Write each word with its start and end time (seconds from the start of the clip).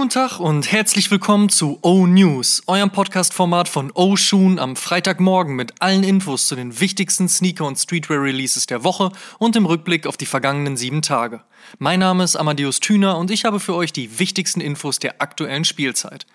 Guten 0.00 0.08
Tag 0.08 0.40
und 0.40 0.72
herzlich 0.72 1.10
willkommen 1.10 1.50
zu 1.50 1.78
O 1.82 2.06
News, 2.06 2.62
eurem 2.66 2.90
Podcast-Format 2.90 3.68
von 3.68 3.92
O 3.94 4.16
Shoon 4.16 4.58
am 4.58 4.74
Freitagmorgen 4.74 5.54
mit 5.54 5.74
allen 5.82 6.04
Infos 6.04 6.46
zu 6.46 6.56
den 6.56 6.80
wichtigsten 6.80 7.28
Sneaker- 7.28 7.66
und 7.66 7.76
Streetwear-Releases 7.76 8.64
der 8.64 8.82
Woche 8.82 9.12
und 9.38 9.56
im 9.56 9.66
Rückblick 9.66 10.06
auf 10.06 10.16
die 10.16 10.24
vergangenen 10.24 10.78
sieben 10.78 11.02
Tage. 11.02 11.42
Mein 11.78 12.00
Name 12.00 12.24
ist 12.24 12.34
Amadeus 12.34 12.80
Thüner 12.80 13.18
und 13.18 13.30
ich 13.30 13.44
habe 13.44 13.60
für 13.60 13.74
euch 13.74 13.92
die 13.92 14.18
wichtigsten 14.18 14.62
Infos 14.62 15.00
der 15.00 15.20
aktuellen 15.20 15.66
Spielzeit. 15.66 16.26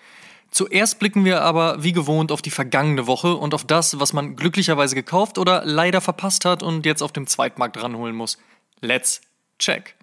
Zuerst 0.52 1.00
blicken 1.00 1.24
wir 1.24 1.42
aber 1.42 1.82
wie 1.82 1.92
gewohnt 1.92 2.30
auf 2.30 2.42
die 2.42 2.52
vergangene 2.52 3.08
Woche 3.08 3.34
und 3.34 3.52
auf 3.52 3.64
das, 3.64 3.98
was 3.98 4.12
man 4.12 4.36
glücklicherweise 4.36 4.94
gekauft 4.94 5.38
oder 5.38 5.64
leider 5.64 6.00
verpasst 6.00 6.44
hat 6.44 6.62
und 6.62 6.86
jetzt 6.86 7.02
auf 7.02 7.10
dem 7.10 7.26
Zweitmarkt 7.26 7.82
ranholen 7.82 8.14
muss. 8.14 8.38
Let's 8.80 9.22
check. 9.58 9.96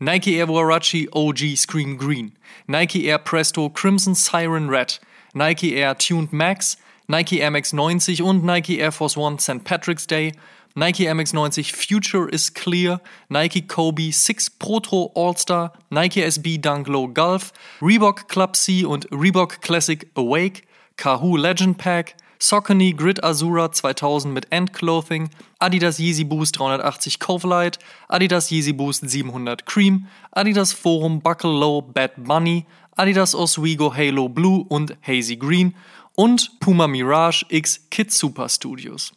Nike 0.00 0.40
Air 0.40 0.46
Warachi 0.46 1.08
OG 1.12 1.56
Screen 1.56 1.96
Green, 1.96 2.32
Nike 2.66 3.10
Air 3.10 3.18
Presto 3.18 3.68
Crimson 3.68 4.14
Siren 4.14 4.68
Red, 4.68 4.98
Nike 5.34 5.76
Air 5.80 5.94
Tuned 5.94 6.32
Max, 6.32 6.76
Nike 7.08 7.40
Air 7.40 7.50
Max 7.50 7.72
90 7.72 8.22
und 8.22 8.42
Nike 8.42 8.80
Air 8.80 8.90
Force 8.90 9.16
One 9.16 9.38
St. 9.38 9.64
Patrick's 9.64 10.06
Day, 10.06 10.32
Nike 10.76 11.06
Air 11.06 11.14
Max 11.14 11.32
90 11.32 11.62
Future 11.62 12.28
is 12.28 12.50
Clear, 12.50 13.00
Nike 13.30 13.60
Kobe 13.60 14.10
6 14.10 14.48
Protro 14.58 15.12
All-Star, 15.14 15.72
Nike 15.90 16.20
SB 16.20 16.60
Dunk 16.60 16.88
Low 16.88 17.06
Golf, 17.06 17.52
Reebok 17.80 18.26
Club 18.26 18.56
C 18.56 18.84
und 18.84 19.06
Reebok 19.10 19.60
Classic 19.60 20.08
Awake, 20.16 20.66
Kahoo 20.96 21.36
Legend 21.36 21.78
Pack, 21.78 22.16
Saucony 22.44 22.92
Grid 22.92 23.24
Azura 23.24 23.72
2000 23.72 24.34
mit 24.34 24.52
End 24.52 24.74
Clothing, 24.74 25.30
Adidas 25.60 25.98
Yeezy 25.98 26.24
Boost 26.24 26.58
380 26.58 27.18
Cove 27.18 27.70
Adidas 28.08 28.50
Yeezy 28.50 28.74
Boost 28.74 29.08
700 29.08 29.64
Cream, 29.64 30.08
Adidas 30.30 30.74
Forum 30.74 31.22
Buckle 31.22 31.58
Low 31.58 31.80
Bad 31.80 32.22
Bunny, 32.22 32.66
Adidas 32.96 33.34
Oswego 33.34 33.94
Halo 33.94 34.28
Blue 34.28 34.62
und 34.68 34.94
Hazy 35.00 35.36
Green 35.36 35.74
und 36.16 36.60
Puma 36.60 36.86
Mirage 36.86 37.46
X 37.48 37.88
Kid 37.90 38.12
Super 38.12 38.50
Studios. 38.50 39.12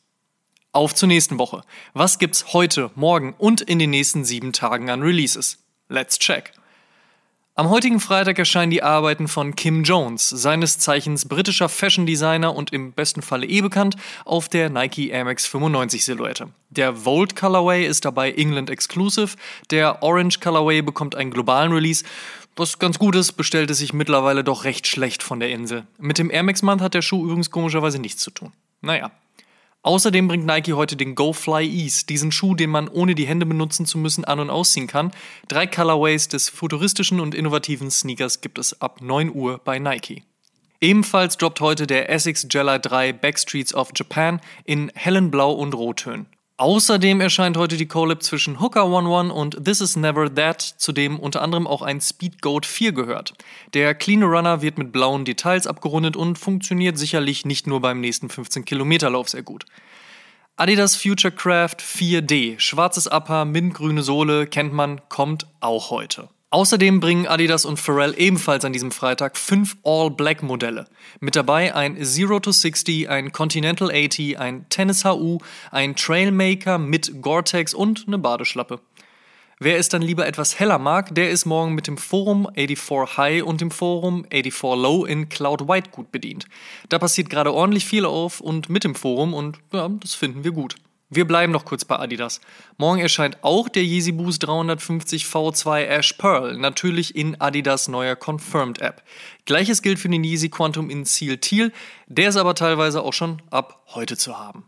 Auf 0.72 0.96
zur 0.96 1.10
nächsten 1.10 1.38
Woche. 1.38 1.64
Was 1.94 2.20
gibt's 2.20 2.54
heute, 2.54 2.92
morgen 2.96 3.36
und 3.38 3.60
in 3.60 3.78
den 3.78 3.90
nächsten 3.90 4.24
sieben 4.24 4.54
Tagen 4.54 4.90
an 4.90 5.02
Releases? 5.02 5.58
Let's 5.90 6.18
check. 6.18 6.57
Am 7.60 7.72
heutigen 7.72 8.00
Freitag 8.00 8.38
erscheinen 8.38 8.70
die 8.70 8.84
Arbeiten 8.84 9.28
von 9.28 9.56
Kim 9.56 9.82
Jones, 9.82 10.30
seines 10.30 10.78
Zeichens 10.78 11.28
britischer 11.28 11.70
Fashion 11.70 12.06
Designer 12.06 12.56
und 12.56 12.72
im 12.72 12.92
besten 12.92 13.24
Falle 13.24 13.48
eh 13.48 13.62
bekannt, 13.62 13.96
auf 14.26 14.48
der 14.48 14.70
Nike 14.70 15.10
Air 15.10 15.26
Max 15.26 15.48
95 15.48 16.06
Silhouette. 16.06 16.50
Der 16.70 17.04
Volt 17.04 17.36
Colorway 17.36 17.88
ist 17.88 18.06
dabei 18.06 18.34
England 18.34 18.70
Exclusive, 18.70 19.38
der 19.72 20.04
Orange 20.04 20.40
Colorway 20.40 20.84
bekommt 20.84 21.16
einen 21.16 21.32
globalen 21.32 21.74
Release. 21.74 22.06
Was 22.56 22.78
ganz 22.78 23.00
gut 23.00 23.16
ist, 23.16 23.32
bestellt 23.32 23.72
es 23.72 23.80
sich 23.80 23.92
mittlerweile 23.92 24.44
doch 24.44 24.64
recht 24.64 24.86
schlecht 24.86 25.24
von 25.24 25.40
der 25.40 25.50
Insel. 25.50 25.88
Mit 25.98 26.20
dem 26.20 26.30
Air 26.30 26.44
Max 26.44 26.62
Month 26.62 26.84
hat 26.84 26.94
der 26.94 27.02
Schuh 27.02 27.26
übrigens 27.26 27.50
komischerweise 27.50 27.98
nichts 27.98 28.22
zu 28.22 28.30
tun. 28.30 28.54
Naja, 28.82 29.10
Außerdem 29.88 30.28
bringt 30.28 30.46
Nike 30.46 30.74
heute 30.74 30.98
den 30.98 31.16
Go 31.16 31.32
Fly 31.32 31.66
Ease, 31.66 32.06
diesen 32.06 32.34
Schuh, 32.34 32.56
den 32.56 32.70
man 32.70 32.90
ohne 32.90 33.16
die 33.16 33.26
Hände 33.26 33.46
benutzen 33.46 33.86
zu 33.86 33.98
müssen 33.98 34.26
an- 34.26 34.42
und 34.42 34.50
ausziehen 34.50 34.86
kann. 34.86 35.14
Drei 35.48 35.66
Colorways 35.66 36.28
des 36.28 36.50
futuristischen 36.50 37.22
und 37.22 37.34
innovativen 37.34 37.90
Sneakers 37.90 38.42
gibt 38.42 38.58
es 38.58 38.82
ab 38.82 39.00
9 39.02 39.34
Uhr 39.34 39.62
bei 39.64 39.80
Nike. 39.80 40.24
Ebenfalls 40.82 41.38
droppt 41.38 41.62
heute 41.62 41.88
der 41.88 42.10
Essex 42.10 42.50
Gela 42.50 42.80
3 42.80 43.14
Backstreets 43.14 43.74
of 43.74 43.92
Japan 43.96 44.42
in 44.66 44.92
hellen 44.94 45.32
Blau 45.32 45.54
und 45.54 45.74
Rottönen. 45.74 46.26
Außerdem 46.60 47.22
erscheint 47.22 47.56
heute 47.56 47.78
die 47.78 47.86
Collab 47.86 48.24
zwischen 48.24 48.60
Hooker 48.60 48.86
11 48.86 49.32
und 49.32 49.64
This 49.64 49.80
Is 49.80 49.96
Never 49.96 50.34
That, 50.34 50.60
zu 50.60 50.92
dem 50.92 51.20
unter 51.20 51.44
anderem 51.44 51.68
auch 51.68 51.84
ein 51.84 52.02
Speedgoat 52.02 52.66
4 52.66 52.94
gehört. 52.94 53.36
Der 53.76 53.94
Clean 53.94 54.24
Runner 54.24 54.60
wird 54.64 54.80
mit 54.80 54.92
blauen 54.92 55.24
Details 55.24 55.68
abgerundet 55.68 56.16
und 56.16 56.40
funktioniert 56.40 56.98
sicherlich 56.98 57.46
nicht 57.46 57.68
nur 57.68 57.80
beim 57.80 58.02
nächsten 58.02 58.30
15 58.30 58.66
Kilometer 58.66 59.12
Lauf 59.12 59.30
sehr 59.30 59.44
gut. 59.44 59.66
Adidas 60.56 60.96
Futurecraft 60.96 61.78
4D, 61.80 62.60
schwarzes 62.60 63.06
Upper, 63.06 63.46
mintgrüne 63.46 64.02
Sohle, 64.02 64.48
kennt 64.48 64.74
man, 64.74 65.00
kommt 65.10 65.46
auch 65.60 65.92
heute. 65.92 66.28
Außerdem 66.50 67.02
bringen 67.02 67.28
Adidas 67.28 67.66
und 67.66 67.78
Pharrell 67.78 68.16
ebenfalls 68.18 68.64
an 68.64 68.72
diesem 68.72 68.92
Freitag 68.92 69.36
fünf 69.36 69.76
All-Black-Modelle. 69.84 70.88
Mit 71.20 71.36
dabei 71.36 71.76
ein 71.76 72.02
Zero 72.06 72.40
to 72.40 72.54
60, 72.54 73.10
ein 73.10 73.34
Continental 73.34 73.92
80, 73.92 74.40
ein 74.40 74.66
Tennis 74.70 75.04
HU, 75.04 75.40
ein 75.72 75.98
Trailmaker 75.98 76.78
mit 76.78 77.22
Gore-Tex 77.22 77.74
und 77.74 78.06
eine 78.08 78.18
Badeschlappe. 78.18 78.80
Wer 79.60 79.78
es 79.78 79.90
dann 79.90 80.02
lieber 80.02 80.26
etwas 80.26 80.58
heller 80.58 80.78
mag, 80.78 81.14
der 81.16 81.32
ist 81.32 81.46
morgen 81.46 81.76
mit 81.76 81.88
dem 81.88 81.98
Forum 81.98 82.48
84 82.56 83.18
High 83.18 83.44
und 83.44 83.60
dem 83.60 83.72
Forum 83.72 84.26
84 84.32 84.62
Low 84.62 85.04
in 85.04 85.28
Cloud 85.28 85.68
White 85.68 85.90
gut 85.90 86.14
bedient. 86.14 86.46
Da 86.88 86.98
passiert 86.98 87.30
gerade 87.30 87.54
ordentlich 87.54 87.86
viel 87.86 88.06
auf 88.06 88.40
und 88.40 88.70
mit 88.70 88.86
dem 88.86 88.96
Forum 88.96 89.34
und 89.34 89.58
ja, 89.74 89.90
das 89.90 90.14
finden 90.14 90.46
wir 90.46 90.52
gut. 90.52 90.76
Wir 91.10 91.26
bleiben 91.26 91.54
noch 91.54 91.64
kurz 91.64 91.86
bei 91.86 91.98
Adidas. 91.98 92.42
Morgen 92.76 93.00
erscheint 93.00 93.42
auch 93.42 93.70
der 93.70 93.84
Yeezy 93.84 94.12
Boost 94.12 94.46
350 94.46 95.24
V2 95.24 95.84
Ash 95.84 96.12
Pearl, 96.12 96.58
natürlich 96.58 97.16
in 97.16 97.40
Adidas 97.40 97.88
neuer 97.88 98.18
Confirmed 98.18 98.82
App. 98.82 99.04
Gleiches 99.46 99.82
gilt 99.82 100.00
für 100.00 100.10
den 100.10 100.26
Yeezy 100.26 100.50
Quantum 100.50 100.90
in 100.90 101.06
Seal 101.06 101.38
Teal, 101.38 101.72
der 102.08 102.28
ist 102.28 102.36
aber 102.36 102.56
teilweise 102.56 103.04
auch 103.04 103.14
schon 103.14 103.42
ab 103.52 103.86
heute 103.96 104.18
zu 104.18 104.38
haben. 104.38 104.66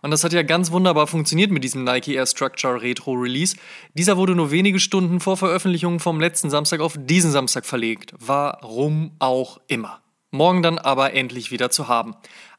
Und 0.00 0.12
das 0.12 0.24
hat 0.24 0.32
ja 0.32 0.42
ganz 0.42 0.70
wunderbar 0.70 1.06
funktioniert 1.06 1.50
mit 1.50 1.62
diesem 1.62 1.84
Nike 1.84 2.14
Air 2.14 2.26
Structure 2.26 2.80
Retro 2.80 3.12
Release. 3.12 3.56
Dieser 3.92 4.16
wurde 4.16 4.34
nur 4.34 4.50
wenige 4.50 4.80
Stunden 4.80 5.20
vor 5.20 5.36
Veröffentlichung 5.36 6.00
vom 6.00 6.20
letzten 6.20 6.48
Samstag 6.48 6.80
auf 6.80 6.94
diesen 6.98 7.32
Samstag 7.32 7.66
verlegt. 7.66 8.14
Warum 8.18 9.10
auch 9.18 9.60
immer. 9.66 10.00
Morgen 10.30 10.62
dann 10.62 10.78
aber 10.78 11.12
endlich 11.12 11.50
wieder 11.50 11.70
zu 11.70 11.88
haben. 11.88 12.14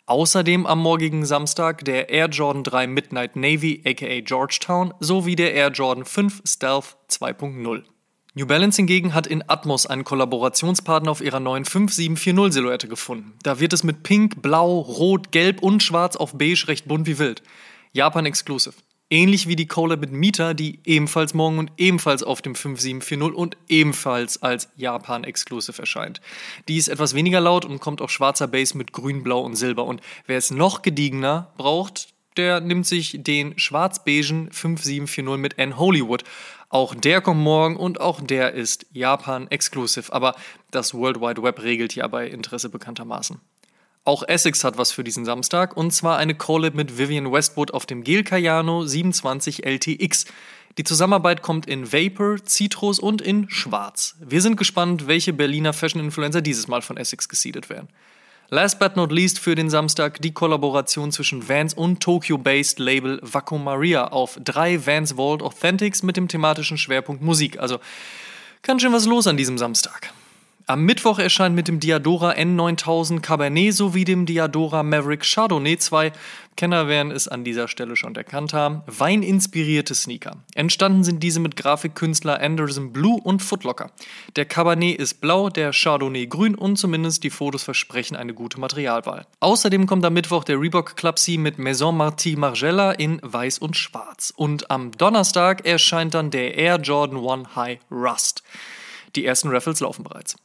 Außerdem 0.10 0.66
am 0.66 0.80
morgigen 0.80 1.26
Samstag 1.26 1.84
der 1.84 2.08
Air 2.08 2.30
Jordan 2.30 2.64
3 2.64 2.88
Midnight 2.88 3.36
Navy 3.36 3.84
aka 3.86 4.22
Georgetown 4.22 4.94
sowie 5.02 5.36
der 5.36 5.54
Air 5.54 5.68
Jordan 5.68 6.06
5 6.06 6.44
Stealth 6.46 6.96
2.0. 7.10 7.84
New 8.34 8.46
Balance 8.46 8.78
hingegen 8.78 9.14
hat 9.14 9.28
in 9.28 9.44
Atmos 9.50 9.86
einen 9.86 10.06
Kollaborationspartner 10.06 11.12
auf 11.12 11.20
ihrer 11.20 11.42
neuen 11.42 11.66
5740 11.66 12.54
Silhouette 12.54 12.88
gefunden. 12.88 13.34
Da 13.44 13.60
wird 13.60 13.74
es 13.74 13.84
mit 13.84 14.04
Pink, 14.04 14.42
Blau, 14.42 14.80
Rot, 14.80 15.34
Gelb 15.34 15.62
und 15.62 15.84
Schwarz 15.84 16.16
auf 16.16 16.38
Beige 16.38 16.70
recht 16.70 16.88
bunt 16.88 17.06
wie 17.06 17.20
wild. 17.20 17.44
Japan 17.92 18.26
Exclusive. 18.26 18.76
Ähnlich 19.10 19.48
wie 19.48 19.56
die 19.56 19.68
Collab 19.68 20.02
mit 20.02 20.12
Mita, 20.12 20.54
die 20.54 20.80
ebenfalls 20.84 21.34
morgen 21.34 21.60
und 21.60 21.72
ebenfalls 21.78 22.24
auf 22.24 22.42
dem 22.42 22.56
5740 22.56 23.38
und 23.38 23.56
ebenfalls 23.70 24.44
als 24.44 24.68
Japan 24.76 25.24
Exclusive 25.24 25.82
erscheint. 25.82 26.20
Die 26.68 26.76
ist 26.76 26.90
etwas 26.90 27.14
weniger 27.14 27.40
laut 27.40 27.64
und 27.64 27.80
kommt 27.80 28.02
auf 28.02 28.12
schwarzer 28.12 28.48
Base 28.48 28.78
mit 28.78 28.92
grün, 28.92 29.24
blau 29.24 29.40
und 29.42 29.56
silber. 29.56 29.86
Und 29.86 30.02
wer 30.26 30.38
es 30.38 30.52
noch 30.52 30.82
gediegener 30.82 31.54
braucht, 31.58 32.10
der 32.36 32.60
nimmt 32.60 32.86
sich 32.86 33.16
den 33.18 33.58
schwarz-beigen 33.58 34.52
5740 34.52 35.42
mit 35.42 35.58
N 35.58 35.78
Hollywood. 35.78 36.26
Auch 36.68 36.94
der 36.94 37.22
kommt 37.22 37.42
morgen 37.42 37.78
und 37.78 38.02
auch 38.02 38.20
der 38.20 38.54
ist 38.54 38.88
Japan 38.92 39.48
Exclusive. 39.48 40.12
Aber 40.12 40.36
das 40.70 40.94
World 40.94 41.22
Wide 41.22 41.42
Web 41.42 41.64
regelt 41.64 41.94
hier 41.94 42.08
bei 42.10 42.28
Interesse 42.28 42.68
bekanntermaßen. 42.68 43.40
Auch 44.08 44.24
Essex 44.26 44.64
hat 44.64 44.78
was 44.78 44.94
für 44.94 45.04
diesen 45.04 45.26
Samstag 45.26 45.76
und 45.76 45.92
zwar 45.92 46.18
eine 46.18 46.34
Collab 46.34 46.76
mit 46.76 46.98
Vivian 46.98 47.30
Westwood 47.30 47.74
auf 47.74 47.86
dem 47.86 48.06
Gel 48.06 48.24
Cayano 48.24 48.86
27 48.86 49.66
LTX. 49.66 50.24
Die 50.78 50.86
Zusammenarbeit 50.86 51.42
kommt 51.42 51.66
in 51.66 51.92
Vapor, 51.92 52.38
Citrus 52.46 53.00
und 53.00 53.22
in 53.22 53.50
Schwarz. 53.50 54.16
Wir 54.22 54.42
sind 54.42 54.56
gespannt, 54.56 55.08
welche 55.08 55.34
Berliner 55.34 55.74
Fashion-Influencer 55.74 56.42
dieses 56.42 56.70
Mal 56.70 56.82
von 56.82 56.96
Essex 56.96 57.28
gesiedet 57.28 57.70
werden. 57.70 57.90
Last 58.48 58.80
but 58.80 58.96
not 58.96 59.12
least 59.12 59.40
für 59.40 59.56
den 59.56 59.70
Samstag 59.70 60.22
die 60.22 60.32
Kollaboration 60.32 61.12
zwischen 61.12 61.50
Vans 61.50 61.74
und 61.74 62.00
Tokyo-based 62.00 62.80
Label 62.80 63.20
Vaco 63.22 63.58
Maria 63.58 64.08
auf 64.08 64.40
drei 64.42 64.86
Vans 64.86 65.18
Vault 65.18 65.42
Authentics 65.42 66.02
mit 66.02 66.16
dem 66.16 66.30
thematischen 66.30 66.78
Schwerpunkt 66.78 67.22
Musik. 67.22 67.60
Also 67.60 67.80
ganz 68.62 68.82
schön 68.82 68.94
was 68.94 69.06
los 69.06 69.28
an 69.28 69.36
diesem 69.36 69.58
Samstag. 69.58 70.14
Am 70.70 70.84
Mittwoch 70.84 71.18
erscheint 71.18 71.56
mit 71.56 71.70
dem 71.70 71.80
Diadora 71.80 72.32
N9000 72.32 73.22
Cabernet 73.22 73.74
sowie 73.74 74.04
dem 74.04 74.26
Diadora 74.26 74.84
Maverick 74.84 75.24
Chardonnay 75.24 75.78
zwei 75.78 76.12
Kenner 76.58 76.90
werden 76.90 77.14
es 77.14 77.30
an 77.30 77.46
dieser 77.46 77.70
Stelle 77.70 77.96
schon 77.96 78.14
erkannt 78.16 78.52
haben, 78.52 78.82
weininspirierte 78.86 79.96
Sneaker. 79.96 80.44
Entstanden 80.56 81.06
sind 81.06 81.24
diese 81.24 81.40
mit 81.40 81.56
Grafikkünstler 81.56 82.42
Anderson 82.42 82.92
Blue 82.92 83.18
und 83.24 83.42
Footlocker. 83.42 83.92
Der 84.36 84.44
Cabernet 84.44 85.00
ist 85.00 85.22
blau, 85.22 85.48
der 85.48 85.72
Chardonnay 85.72 86.28
grün 86.28 86.54
und 86.54 86.76
zumindest 86.76 87.24
die 87.24 87.30
Fotos 87.30 87.64
versprechen 87.64 88.18
eine 88.18 88.34
gute 88.34 88.60
Materialwahl. 88.60 89.26
Außerdem 89.40 89.88
kommt 89.88 90.04
am 90.04 90.16
Mittwoch 90.16 90.44
der 90.44 90.60
Reebok 90.60 90.98
Club 90.98 91.18
C 91.18 91.38
mit 91.38 91.60
Maison 91.60 91.96
Marty 91.96 92.36
Margiela 92.36 92.92
in 92.92 93.22
weiß 93.24 93.60
und 93.60 93.78
schwarz. 93.78 94.34
Und 94.36 94.70
am 94.70 94.92
Donnerstag 94.92 95.66
erscheint 95.66 96.14
dann 96.14 96.30
der 96.30 96.56
Air 96.56 96.82
Jordan 96.82 97.26
1 97.26 97.56
High 97.56 97.80
Rust. 97.90 98.44
Die 99.16 99.26
ersten 99.26 99.48
Raffles 99.48 99.80
laufen 99.80 100.04
bereits. 100.04 100.36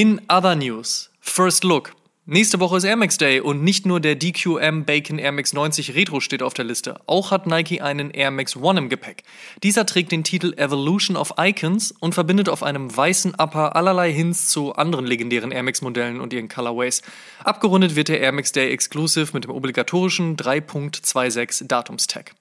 In 0.00 0.20
other 0.28 0.54
news, 0.54 1.10
First 1.18 1.64
Look. 1.64 1.92
Nächste 2.24 2.60
Woche 2.60 2.76
ist 2.76 2.84
Air 2.84 2.94
Max 2.94 3.18
Day 3.18 3.40
und 3.40 3.64
nicht 3.64 3.84
nur 3.84 3.98
der 3.98 4.14
DQM 4.14 4.84
Bacon 4.84 5.18
Air 5.18 5.32
Max 5.32 5.52
90 5.52 5.96
Retro 5.96 6.20
steht 6.20 6.40
auf 6.40 6.54
der 6.54 6.66
Liste. 6.66 7.00
Auch 7.06 7.32
hat 7.32 7.48
Nike 7.48 7.80
einen 7.80 8.12
Air 8.12 8.30
Max 8.30 8.54
One 8.54 8.78
im 8.78 8.90
Gepäck. 8.90 9.24
Dieser 9.64 9.86
trägt 9.86 10.12
den 10.12 10.22
Titel 10.22 10.54
Evolution 10.56 11.16
of 11.16 11.34
Icons 11.36 11.90
und 11.90 12.14
verbindet 12.14 12.48
auf 12.48 12.62
einem 12.62 12.96
weißen 12.96 13.34
Upper 13.34 13.74
allerlei 13.74 14.12
Hints 14.12 14.46
zu 14.50 14.72
anderen 14.72 15.04
legendären 15.04 15.50
Air 15.50 15.64
Max 15.64 15.82
Modellen 15.82 16.20
und 16.20 16.32
ihren 16.32 16.48
Colorways. 16.48 17.02
Abgerundet 17.42 17.96
wird 17.96 18.06
der 18.06 18.20
Air 18.20 18.30
Max 18.30 18.52
Day 18.52 18.70
Exclusive 18.70 19.30
mit 19.32 19.42
dem 19.42 19.50
obligatorischen 19.50 20.36
3.26 20.36 21.66
Datumstag. 21.66 22.36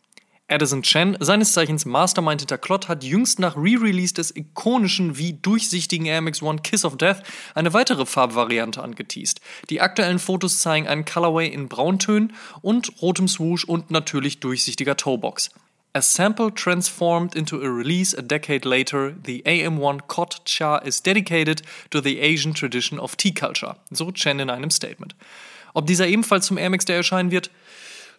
Addison 0.50 0.82
Chen, 0.82 1.18
seines 1.20 1.52
Zeichens 1.52 1.84
Mastermind 1.84 2.40
hinter 2.40 2.58
Klott, 2.58 2.88
hat 2.88 3.04
jüngst 3.04 3.38
nach 3.38 3.58
Re-Release 3.58 4.14
des 4.14 4.34
ikonischen 4.34 5.18
wie 5.18 5.34
durchsichtigen 5.34 6.06
Air 6.06 6.22
Max 6.22 6.42
One 6.42 6.62
Kiss 6.62 6.86
of 6.86 6.96
Death 6.96 7.22
eine 7.54 7.74
weitere 7.74 8.06
Farbvariante 8.06 8.82
angeteased. 8.82 9.42
Die 9.70 9.82
aktuellen 9.82 10.20
Fotos 10.20 10.60
zeigen 10.60 10.88
einen 10.88 11.04
Colorway 11.04 11.48
in 11.48 11.68
Brauntönen 11.68 12.32
und 12.62 13.02
rotem 13.02 13.28
Swoosh 13.28 13.66
und 13.66 13.92
natürlich 13.92 14.40
durchsichtiger 14.40 14.96
Toebox. 14.96 15.50
A 15.92 16.02
sample 16.02 16.54
transformed 16.54 17.36
into 17.36 17.58
a 17.58 17.68
release 17.68 18.18
a 18.18 18.22
decade 18.22 18.66
later, 18.66 19.16
the 19.26 19.44
AM1 19.44 20.08
Kot 20.08 20.46
Cha 20.46 20.78
is 20.78 21.04
dedicated 21.04 21.62
to 21.90 22.00
the 22.00 22.22
Asian 22.22 22.54
tradition 22.54 23.00
of 23.00 23.18
tea 23.18 23.34
culture, 23.34 23.76
so 23.92 24.12
Chen 24.12 24.40
in 24.40 24.50
einem 24.50 24.70
Statement. 24.70 25.14
Ob 25.74 25.88
dieser 25.88 26.08
ebenfalls 26.08 26.46
zum 26.46 26.58
Air 26.58 26.70
Max 26.70 26.86
Day 26.86 26.96
erscheinen 26.96 27.32
wird, 27.32 27.52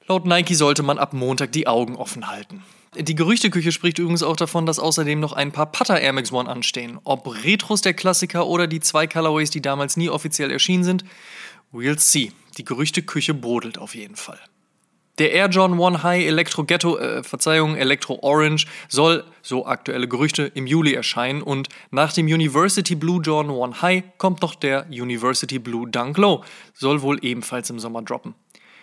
Laut 0.08 0.24
Nike 0.24 0.54
sollte 0.54 0.82
man 0.82 0.96
ab 0.96 1.12
Montag 1.12 1.52
die 1.52 1.66
Augen 1.66 1.94
offen 1.94 2.28
halten. 2.28 2.62
Die 2.96 3.14
Gerüchteküche 3.14 3.72
spricht 3.72 3.98
übrigens 3.98 4.22
auch 4.22 4.36
davon, 4.36 4.64
dass 4.64 4.78
außerdem 4.78 5.20
noch 5.20 5.34
ein 5.34 5.52
paar 5.52 5.70
Putter 5.70 6.00
Air 6.00 6.14
Max 6.14 6.32
One 6.32 6.48
anstehen. 6.48 6.98
Ob 7.04 7.44
Retros 7.44 7.82
der 7.82 7.92
Klassiker 7.92 8.46
oder 8.46 8.66
die 8.66 8.80
zwei 8.80 9.06
Colorways, 9.06 9.50
die 9.50 9.60
damals 9.60 9.98
nie 9.98 10.08
offiziell 10.08 10.50
erschienen 10.50 10.84
sind, 10.84 11.04
we'll 11.74 11.98
see. 11.98 12.32
Die 12.56 12.64
Gerüchteküche 12.64 13.34
brodelt 13.34 13.76
auf 13.76 13.94
jeden 13.94 14.16
Fall. 14.16 14.40
Der 15.18 15.32
Air 15.32 15.48
John 15.48 15.78
One 15.78 16.02
High 16.02 16.26
Electro 16.26 16.64
Ghetto, 16.64 16.96
äh, 16.96 17.22
Verzeihung, 17.22 17.76
Electro 17.76 18.20
Orange 18.22 18.66
soll, 18.88 19.24
so 19.42 19.66
aktuelle 19.66 20.08
Gerüchte, 20.08 20.44
im 20.44 20.66
Juli 20.66 20.94
erscheinen 20.94 21.42
und 21.42 21.68
nach 21.90 22.12
dem 22.12 22.26
University 22.26 22.94
Blue 22.94 23.20
John 23.20 23.50
One 23.50 23.82
High 23.82 24.04
kommt 24.16 24.40
noch 24.40 24.54
der 24.54 24.86
University 24.88 25.58
Blue 25.58 25.90
Dunk 25.90 26.16
Low, 26.16 26.44
soll 26.72 27.02
wohl 27.02 27.18
ebenfalls 27.22 27.68
im 27.68 27.78
Sommer 27.78 28.00
droppen. 28.02 28.34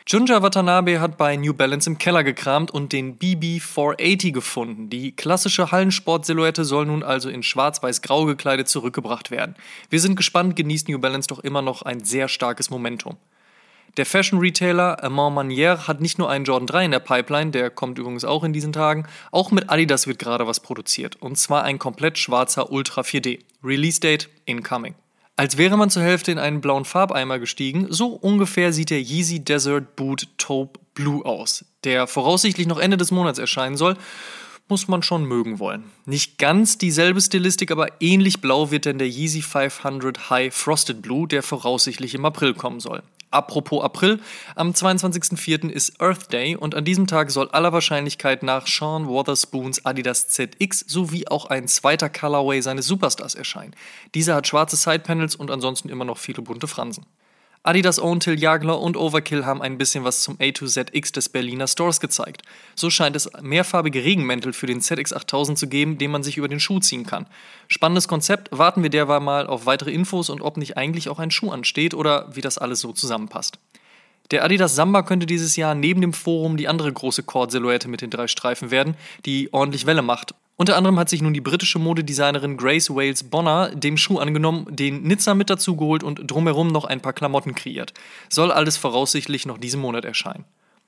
Junja 0.07 0.44
Watanabe 0.44 1.02
hat 1.02 1.18
bei 1.18 1.36
New 1.36 1.56
Balance 1.56 1.90
im 1.90 1.98
Keller 1.98 2.24
gekramt 2.24 2.69
und 2.69 2.94
den 2.94 3.18
BB480 3.18 4.34
gefunden. 4.34 4.88
Die 4.88 5.16
klassische 5.16 5.72
Hallensport-Silhouette 5.72 6.63
soll 6.63 6.86
nun 6.86 7.02
also 7.02 7.28
in 7.28 7.42
schwarz-weiß-grau 7.42 8.25
gekleidet 8.25 8.69
zurückgebracht 8.69 9.31
werden. 9.31 9.56
Wir 9.90 10.00
sind 10.00 10.16
gespannt, 10.16 10.56
genießt 10.56 10.90
New 10.90 11.00
Balance 11.00 11.28
doch 11.28 11.40
immer 11.40 11.63
noch 11.63 11.81
ein 11.81 12.04
sehr 12.04 12.28
starkes 12.28 12.69
Momentum. 12.69 13.18
Der 13.98 14.06
Fashion-Retailer 14.06 15.04
Amand 15.04 15.38
Manière 15.38 15.88
hat 15.88 16.02
nicht 16.02 16.19
nur 16.19 16.30
einen 16.30 16.46
Jordan 16.46 16.68
3 16.68 16.86
in 16.86 16.92
der 16.92 17.00
Pipeline, 17.00 17.50
der 17.50 17.72
kommt 17.72 17.98
übrigens 17.98 18.25
auch 18.25 18.44
in 18.44 18.54
diesen 18.54 18.74
Tagen, 18.74 19.08
auch 19.31 19.50
mit 19.50 19.72
Adidas 19.72 20.06
wird 20.06 20.19
gerade 20.19 20.46
was 20.46 20.60
produziert. 20.60 21.16
Und 21.19 21.40
zwar 21.40 21.63
ein 21.63 21.80
komplett 21.80 22.19
schwarzer 22.19 22.72
Ultra 22.72 23.01
4D. 23.01 23.40
Release 23.63 24.00
Date 24.00 24.30
incoming. 24.46 24.94
Als 25.38 25.58
wäre 25.58 25.78
man 25.78 25.90
zur 25.90 26.04
Hälfte 26.04 26.32
in 26.32 26.40
einen 26.40 26.62
blauen 26.62 26.86
Farbeimer 26.86 27.40
gestiegen, 27.40 27.88
so 27.90 28.08
ungefähr 28.08 28.72
sieht 28.72 28.90
der 28.90 29.02
Yeezy 29.02 29.44
Desert 29.44 29.98
Boot 29.98 30.30
Taupe 30.38 30.80
Blue 30.94 31.26
aus, 31.26 31.66
der 31.84 32.08
voraussichtlich 32.08 32.68
noch 32.68 32.80
Ende 32.80 32.96
des 32.96 33.12
Monats 33.12 33.38
erscheinen 33.38 33.76
soll. 33.76 33.98
Muss 34.68 34.88
man 34.88 35.04
schon 35.04 35.26
mögen 35.26 35.60
wollen. 35.60 35.84
Nicht 36.06 36.40
ganz 36.40 36.80
dieselbe 36.80 37.22
Stilistik, 37.22 37.70
aber 37.70 37.88
ähnlich 38.02 38.42
blau 38.42 38.72
wird 38.72 38.86
denn 38.86 38.98
der 38.98 39.08
Yeezy 39.08 39.44
500 39.44 40.32
High 40.32 40.54
Frosted 40.54 41.04
Blue, 41.04 41.28
der 41.28 41.44
voraussichtlich 41.44 42.16
im 42.16 42.26
April 42.26 42.56
kommen 42.56 42.80
soll. 42.80 43.04
Apropos 43.30 43.84
April, 43.84 44.20
am 44.56 44.72
22.04. 44.72 45.70
ist 45.70 46.02
Earth 46.02 46.32
Day 46.32 46.56
und 46.56 46.74
an 46.74 46.86
diesem 46.86 47.06
Tag 47.06 47.32
soll 47.32 47.50
aller 47.50 47.74
Wahrscheinlichkeit 47.74 48.44
nach 48.44 48.66
Sean 48.66 49.08
Wotherspoons 49.08 49.86
Adidas 49.86 50.30
ZX 50.30 50.80
sowie 50.88 51.28
auch 51.28 51.46
ein 51.48 51.68
zweiter 51.68 52.10
Colorway 52.10 52.62
seines 52.62 52.88
Superstars 52.88 53.36
erscheinen. 53.36 53.76
Dieser 54.16 54.36
hat 54.36 54.48
schwarze 54.48 54.78
Sidepanels 54.78 55.36
und 55.36 55.52
ansonsten 55.52 55.90
immer 55.90 56.06
noch 56.06 56.18
viele 56.18 56.42
bunte 56.42 56.68
Fransen. 56.68 57.06
Adidas 57.66 57.98
Own 57.98 58.20
Till 58.20 58.40
Jagler 58.40 58.80
und 58.80 58.96
Overkill 58.96 59.44
haben 59.44 59.60
ein 59.64 59.80
bisschen 59.80 60.04
was 60.04 60.22
zum 60.22 60.38
A2ZX 60.38 61.12
des 61.12 61.30
Berliner 61.30 61.66
Stores 61.66 62.00
gezeigt. 62.00 62.44
So 62.76 62.92
scheint 62.92 63.16
es 63.16 63.28
mehrfarbige 63.42 64.04
Regenmäntel 64.04 64.54
für 64.54 64.68
den 64.68 64.82
ZX8000 64.82 65.56
zu 65.56 65.68
geben, 65.68 65.98
den 65.98 66.12
man 66.12 66.22
sich 66.22 66.38
über 66.38 66.48
den 66.48 66.60
Schuh 66.60 66.80
ziehen 66.80 67.08
kann. 67.08 67.26
Spannendes 67.68 68.08
Konzept, 68.08 68.50
warten 68.52 68.84
wir 68.84 68.92
derweil 68.92 69.20
mal 69.20 69.48
auf 69.48 69.66
weitere 69.66 69.90
Infos 69.92 70.30
und 70.30 70.44
ob 70.44 70.58
nicht 70.58 70.78
eigentlich 70.78 71.10
auch 71.10 71.18
ein 71.18 71.32
Schuh 71.32 71.50
ansteht 71.50 71.96
oder 71.96 72.30
wie 72.36 72.42
das 72.42 72.60
alles 72.60 72.82
so 72.82 72.94
zusammenpasst. 72.94 73.58
Der 74.30 74.44
Adidas 74.44 74.76
Samba 74.76 75.02
könnte 75.02 75.26
dieses 75.26 75.56
Jahr 75.56 75.74
neben 75.74 76.02
dem 76.02 76.14
Forum 76.14 76.58
die 76.58 76.68
andere 76.68 76.94
große 76.94 77.24
Cord-Silhouette 77.24 77.88
mit 77.88 78.02
den 78.02 78.12
drei 78.12 78.28
Streifen 78.28 78.70
werden, 78.70 78.96
die 79.26 79.52
ordentlich 79.52 79.88
Welle 79.88 80.04
macht 80.04 80.36
unter 80.57 80.78
anderem 80.78 80.98
hat 80.98 81.10
sich 81.10 81.22
nun 81.22 81.34
die 81.34 81.42
britische 81.42 81.80
Modedesignerin 81.80 82.56
Grace 82.56 82.90
Wales 82.90 83.24
Bonner 83.24 83.75
dem 83.75 83.98
Schuh 83.98 84.19
angenommen, 84.19 84.68
den 84.69 85.04
Nizza 85.04 85.36
mit 85.36 85.50
dazu 85.50 85.75
geholt 85.75 86.04
und 86.04 86.31
drumherum 86.31 86.69
noch 86.69 86.86
ein 86.86 87.02
paar 87.02 87.13
Klamotten 87.13 87.56
kreiert. 87.56 87.94
Soll 88.30 88.52
alles 88.52 88.78
voraussichtlich 88.78 89.46
noch 89.46 89.57
diesen 89.57 89.81
Monat 89.81 90.06
erscheinen. 90.06 90.46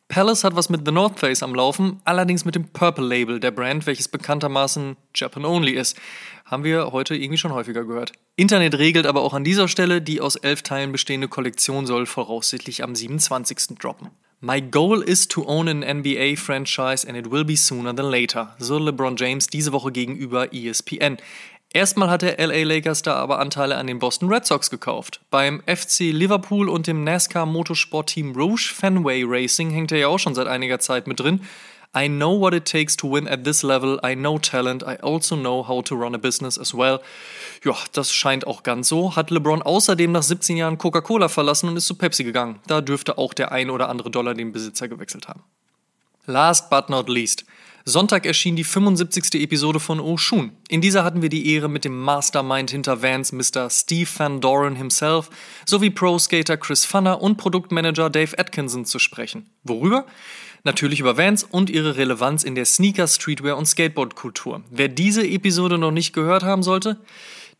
Palace 0.10 0.46
hat 0.46 0.56
was 0.56 0.70
mit 0.70 0.86
The 0.86 0.92
North 0.92 1.20
Face 1.20 1.44
am 1.44 1.54
Laufen, 1.54 2.00
allerdings 2.06 2.46
mit 2.46 2.56
dem 2.56 2.70
Purple 2.70 3.06
Label 3.06 3.40
der 3.42 3.52
Brand, 3.52 3.86
welches 3.86 4.08
bekanntermaßen 4.08 4.96
Japan 5.14 5.44
Only 5.44 5.74
ist. 5.74 5.98
Haben 6.46 6.64
wir 6.64 6.94
heute 6.94 7.16
irgendwie 7.16 7.38
schon 7.38 7.52
häufiger 7.52 7.84
gehört. 7.84 8.14
Internet 8.38 8.78
regelt 8.78 9.06
aber 9.06 9.22
auch 9.22 9.34
an 9.34 9.44
dieser 9.44 9.68
Stelle, 9.68 10.02
die 10.02 10.22
aus 10.22 10.38
elf 10.38 10.62
Teilen 10.62 10.94
bestehende 10.94 11.28
Kollektion 11.28 11.86
soll 11.86 12.06
voraussichtlich 12.06 12.84
am 12.84 12.96
27. 12.96 13.78
droppen. 13.78 14.10
My 14.40 14.62
goal 14.62 15.02
is 15.02 15.28
to 15.28 15.44
own 15.48 15.68
an 15.68 15.80
NBA 15.80 16.36
franchise 16.38 17.06
and 17.06 17.18
it 17.18 17.32
will 17.32 17.44
be 17.44 17.58
sooner 17.58 17.94
than 17.94 18.06
later, 18.06 18.56
so 18.60 18.78
LeBron 18.78 19.18
James 19.18 19.48
diese 19.48 19.74
Woche 19.74 19.92
gegenüber 19.92 20.54
ESPN. 20.54 21.18
Erstmal 21.74 22.10
hat 22.10 22.22
der 22.22 22.38
LA 22.46 22.64
Lakers 22.64 23.02
da 23.02 23.16
aber 23.16 23.40
Anteile 23.40 23.76
an 23.76 23.88
den 23.88 24.00
Boston 24.00 24.30
Red 24.30 24.46
Sox 24.46 24.70
gekauft. 24.70 25.22
Beim 25.30 25.62
FC 25.66 26.12
Liverpool 26.12 26.70
und 26.70 26.88
dem 26.88 27.04
NASCAR 27.04 27.46
Motorsportteam 27.46 28.36
Rouge 28.36 28.72
Fenway 28.74 29.24
Racing 29.26 29.70
hängt 29.70 29.92
er 29.92 29.98
ja 30.00 30.08
auch 30.08 30.18
schon 30.18 30.34
seit 30.34 30.48
einiger 30.48 30.80
Zeit 30.80 31.08
mit 31.08 31.20
drin. 31.20 31.42
I 31.96 32.08
know 32.08 32.40
what 32.40 32.54
it 32.54 32.66
takes 32.66 32.96
to 32.98 33.12
win 33.12 33.28
at 33.28 33.44
this 33.44 33.64
level. 33.64 34.00
I 34.04 34.16
know 34.16 34.38
talent. 34.38 34.84
I 34.84 34.98
also 35.02 35.36
know 35.36 35.68
how 35.68 35.82
to 35.84 35.96
run 35.96 36.16
a 36.16 36.18
business 36.18 36.60
as 36.60 36.74
well. 36.74 37.00
Ja, 37.64 37.76
das 37.92 38.14
scheint 38.14 38.46
auch 38.46 38.64
ganz 38.64 38.88
so. 38.88 39.16
Hat 39.16 39.32
LeBron 39.32 39.62
außerdem 39.62 40.12
nach 40.12 40.24
17 40.24 40.58
Jahren 40.58 40.78
Coca-Cola 40.78 41.28
verlassen 41.28 41.70
und 41.70 41.78
ist 41.78 41.88
zu 41.88 41.96
Pepsi 41.96 42.24
gegangen. 42.24 42.60
Da 42.68 42.82
dürfte 42.82 43.18
auch 43.18 43.34
der 43.34 43.52
ein 43.52 43.70
oder 43.70 43.90
andere 43.90 44.12
Dollar 44.12 44.36
den 44.36 44.52
Besitzer 44.52 44.88
gewechselt 44.88 45.28
haben. 45.28 45.44
Last 46.26 46.70
but 46.70 46.90
not 46.90 47.10
least. 47.10 47.46
Sonntag 47.90 48.26
erschien 48.26 48.58
die 48.58 48.66
75. 48.66 49.36
Episode 49.36 49.80
von 49.80 50.02
Oshun. 50.02 50.52
In 50.68 50.82
dieser 50.82 51.06
hatten 51.06 51.22
wir 51.22 51.30
die 51.30 51.54
Ehre, 51.54 51.70
mit 51.70 51.86
dem 51.86 51.98
Mastermind 51.98 52.70
hinter 52.70 53.02
Vans, 53.02 53.32
Mr. 53.32 53.70
Steve 53.70 54.10
Van 54.14 54.42
Doren 54.42 54.76
himself, 54.76 55.30
sowie 55.66 55.90
Pro-Skater 55.90 56.58
Chris 56.58 56.84
Funner 56.84 57.22
und 57.22 57.38
Produktmanager 57.38 58.10
Dave 58.10 58.38
Atkinson 58.38 58.84
zu 58.84 59.00
sprechen. 59.00 59.50
Worüber? 59.64 60.06
Natürlich 60.66 61.00
über 61.00 61.18
Vans 61.18 61.46
und 61.46 61.70
ihre 61.70 61.96
Relevanz 61.96 62.44
in 62.44 62.56
der 62.56 62.66
Sneaker, 62.66 63.08
Streetwear 63.08 63.56
und 63.56 63.68
Skateboard-Kultur. 63.68 64.64
Wer 64.70 64.90
diese 64.90 65.26
Episode 65.26 65.78
noch 65.78 65.92
nicht 65.92 66.12
gehört 66.12 66.44
haben 66.44 66.64
sollte, 66.64 66.98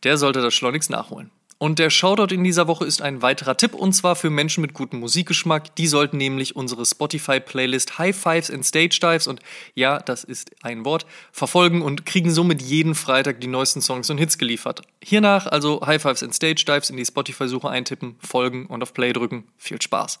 der 0.02 0.18
sollte 0.18 0.42
das 0.42 0.52
schleunigst 0.52 0.90
nachholen. 0.90 1.30
Und 1.60 1.80
der 1.80 1.90
Shoutout 1.90 2.32
in 2.32 2.44
dieser 2.44 2.68
Woche 2.68 2.84
ist 2.84 3.02
ein 3.02 3.20
weiterer 3.20 3.56
Tipp 3.56 3.74
und 3.74 3.92
zwar 3.92 4.14
für 4.14 4.30
Menschen 4.30 4.60
mit 4.60 4.74
gutem 4.74 5.00
Musikgeschmack. 5.00 5.74
Die 5.74 5.88
sollten 5.88 6.16
nämlich 6.16 6.54
unsere 6.54 6.86
Spotify-Playlist 6.86 7.98
High 7.98 8.16
Fives 8.16 8.48
and 8.48 8.64
Stage 8.64 9.00
Dives 9.02 9.26
und 9.26 9.40
ja, 9.74 9.98
das 9.98 10.22
ist 10.22 10.52
ein 10.62 10.84
Wort, 10.84 11.04
verfolgen 11.32 11.82
und 11.82 12.06
kriegen 12.06 12.30
somit 12.30 12.62
jeden 12.62 12.94
Freitag 12.94 13.40
die 13.40 13.48
neuesten 13.48 13.82
Songs 13.82 14.08
und 14.08 14.18
Hits 14.18 14.38
geliefert. 14.38 14.82
Hiernach 15.02 15.46
also 15.46 15.80
High 15.84 16.00
Fives 16.00 16.22
and 16.22 16.32
Stage 16.32 16.64
Dives 16.64 16.90
in 16.90 16.96
die 16.96 17.04
Spotify-Suche 17.04 17.68
eintippen, 17.68 18.14
folgen 18.20 18.66
und 18.66 18.82
auf 18.84 18.94
Play 18.94 19.12
drücken. 19.12 19.48
Viel 19.56 19.82
Spaß! 19.82 20.20